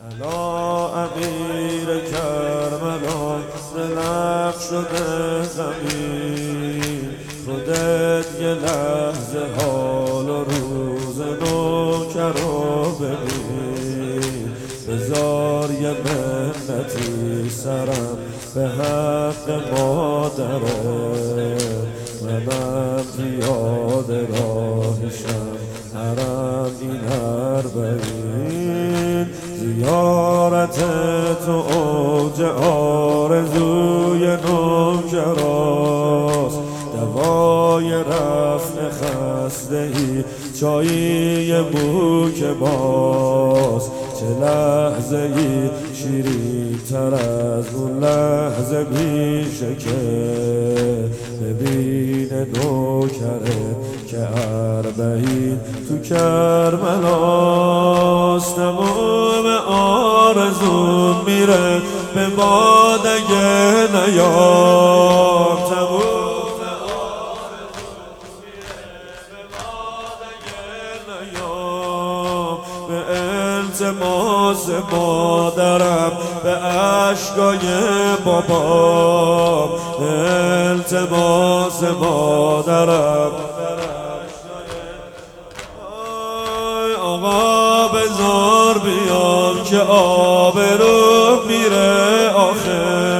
الا 0.00 0.88
امیر 0.88 1.86
کربلا 2.12 3.40
دلق 3.76 4.60
شده 4.60 5.42
زمین. 5.42 7.08
خودت 7.44 8.40
یه 8.40 8.54
لحظه 8.54 9.46
حال 9.56 10.28
و 10.28 10.44
روز 10.44 11.20
نوکر 11.20 12.32
رو 12.32 12.90
ببین. 12.90 14.52
بذار 14.88 15.70
یه 15.70 15.90
منتی 15.90 17.50
سرم 17.50 18.18
به 18.54 18.68
حق 18.68 19.50
مادره. 19.72 21.56
منم 22.22 23.04
پیاده 23.16 24.26
راهشم 24.26 25.56
حرم 25.94 26.70
این 26.80 27.00
هر 27.00 27.62
بین 27.62 28.19
زیارت 29.80 30.78
تو 31.46 31.52
اوج 31.52 32.38
آرزوی 32.64 34.24
نوکراست 34.26 35.40
دوای 36.94 37.88
رفن 37.94 38.78
خسته 38.90 39.90
ای 39.94 40.24
چایی 40.60 41.52
بوک 41.62 42.44
باز. 42.44 43.90
چه 44.20 44.26
لحظه 44.44 45.16
ای 45.16 45.70
شیرین 45.94 46.78
تر 46.90 47.14
از 47.14 47.74
اون 47.74 47.98
لحظه 48.04 48.86
میشه 48.90 49.74
که 49.76 50.00
ببین 51.42 52.28
نوکره 52.32 53.60
که 54.06 54.18
اربعین 54.18 55.58
تو 55.88 55.98
کربلاست. 55.98 57.60
آرزون 60.30 61.16
میره 61.26 61.82
به 62.14 62.26
باد 62.26 63.06
اگه 63.06 63.88
نیام 63.92 65.56
تمام 65.70 66.30
نیام 71.08 72.58
به 72.88 73.02
التماس 73.10 74.68
مادرم 74.92 76.12
به 76.42 76.50
عشقای 76.50 77.58
بابام. 78.24 79.68
به 80.00 80.10
التماس 80.70 81.82
مادرم. 81.82 83.49
آبرو 89.90 91.44
میره 91.46 92.30
آخر 92.34 93.10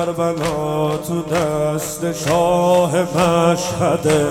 کربلا 0.00 0.96
تو 0.96 1.22
دست 1.22 2.12
شاه 2.12 2.92
مشهده 3.02 4.26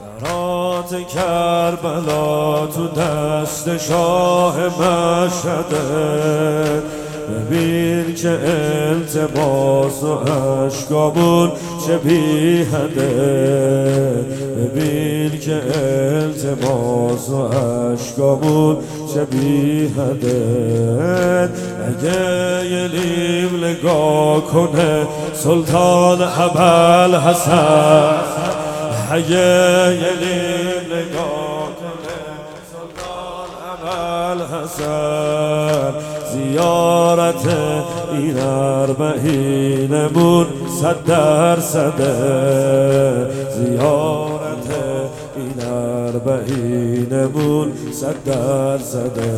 برات 0.00 1.06
کربلا 1.14 2.66
تو 2.66 2.88
دست 2.88 3.78
شاه 3.78 4.56
مشهده 4.66 5.80
ببین 7.30 8.14
که 8.14 8.38
التباس 8.88 10.02
و 10.02 10.14
عشقامون 10.14 11.52
چه 11.90 11.98
بیهده 11.98 13.08
ببین 14.58 15.40
که 15.40 15.60
التباس 15.74 17.28
و 17.28 17.46
عشقامون 17.46 18.76
چه 19.14 19.24
بیهده 19.24 20.38
اگه 21.88 22.66
یه 22.70 22.88
نیم 22.88 23.64
نگاه 23.64 24.44
کنه 24.46 25.06
سلطان 25.34 26.22
حبل 26.22 27.14
حسن 27.14 28.14
اگه 29.10 29.96
یه 29.96 30.12
نیم 30.20 30.86
نگاه 30.86 31.70
کنه 31.80 32.20
سلطان 32.72 33.50
حبل 33.82 34.44
حسن 34.44 36.09
زیارت 36.32 37.46
این 38.12 38.38
اربعینمون 38.38 40.46
صد 40.80 41.04
درصده 41.04 42.14
زیارت 43.50 44.66
این 45.36 45.66
اربعینمون 45.66 47.72
صد 47.92 48.24
درصده 48.24 49.30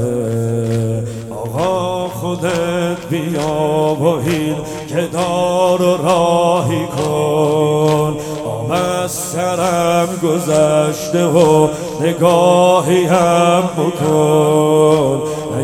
آقا 1.31 2.09
خودت 2.09 3.07
بیا 3.11 3.97
و 4.01 4.07
این 4.07 4.57
که 4.89 5.09
دار 5.13 5.83
و 5.83 5.97
راهی 5.97 6.87
کن. 6.87 8.17
از 8.73 9.11
سرم 9.11 10.09
گذشته 10.23 11.27
و 11.27 11.69
نگاهی 12.01 13.05
هم 13.05 13.63
بکن. 13.77 15.12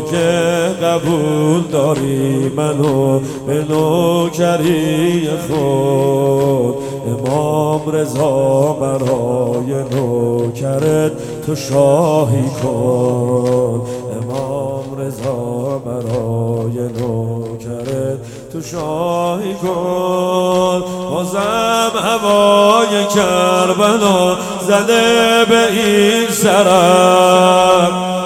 اگه 0.09 0.69
قبول 0.73 1.61
داری 1.71 2.51
منو 2.55 3.19
به 3.47 3.65
نوکری 3.69 5.29
خود. 5.47 6.75
امام 7.07 7.91
رضا 7.91 8.77
برای 8.81 9.83
نوکرت 9.91 11.11
تو 11.45 11.55
شاهی 11.55 12.49
کن. 12.63 13.81
امام 14.21 14.99
رضا 14.99 15.81
برای 15.85 16.89
نوکرت 16.99 18.19
تو 18.53 18.61
شاهی 18.61 19.53
کن. 19.53 20.83
بازم 21.11 21.91
هوای 22.03 23.05
کربلا 23.15 24.37
زده 24.67 25.45
به 25.49 25.71
این 25.71 26.29
سرم. 26.29 28.18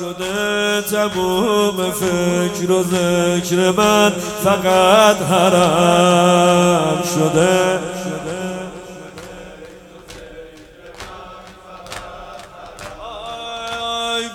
شده 0.00 0.82
تموم 0.82 1.90
فکر 1.90 2.72
و 2.72 2.82
ذکر 2.82 3.70
من 3.70 4.12
فقط 4.44 5.16
حرم 5.22 7.02
شده. 7.14 7.78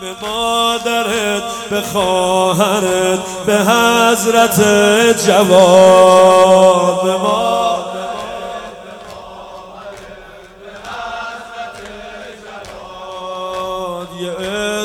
به 0.02 0.28
مادرت 0.28 1.44
به 1.70 1.82
خواهرت 1.82 3.20
به 3.46 3.58
حضرت 3.58 4.60
جواد 5.28 7.04
به 7.04 7.18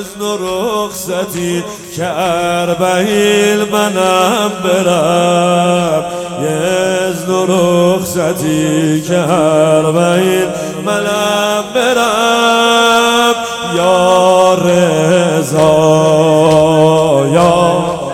اذن 0.00 0.20
و 0.20 0.37
رخصتی 0.41 1.64
که 1.97 2.06
اربعیل 2.06 3.64
منم 3.64 4.52
برم. 4.64 6.05
اذن 6.44 7.31
و 7.32 7.47
رخصتی 7.49 9.02
که 9.02 9.19
اربعیل 9.19 10.49
منم 10.87 11.64
برم. 11.75 13.35
یا 13.76 14.55
رضا 14.55 15.61
یا 17.32 18.10